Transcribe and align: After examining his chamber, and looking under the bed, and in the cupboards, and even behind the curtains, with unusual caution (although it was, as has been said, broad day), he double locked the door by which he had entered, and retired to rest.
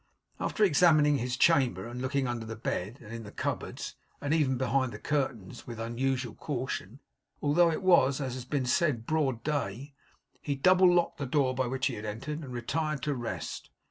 After 0.39 0.63
examining 0.63 1.19
his 1.19 1.37
chamber, 1.37 1.85
and 1.85 2.01
looking 2.01 2.27
under 2.27 2.43
the 2.47 2.55
bed, 2.55 2.97
and 3.03 3.13
in 3.13 3.21
the 3.21 3.31
cupboards, 3.31 3.93
and 4.19 4.33
even 4.33 4.57
behind 4.57 4.91
the 4.91 4.97
curtains, 4.97 5.67
with 5.67 5.79
unusual 5.79 6.33
caution 6.33 6.99
(although 7.39 7.69
it 7.69 7.83
was, 7.83 8.19
as 8.19 8.33
has 8.33 8.45
been 8.45 8.65
said, 8.65 9.05
broad 9.05 9.43
day), 9.43 9.93
he 10.41 10.55
double 10.55 10.91
locked 10.91 11.19
the 11.19 11.27
door 11.27 11.53
by 11.53 11.67
which 11.67 11.85
he 11.85 11.93
had 11.93 12.05
entered, 12.05 12.39
and 12.39 12.51
retired 12.51 13.03
to 13.03 13.13
rest. 13.13 13.69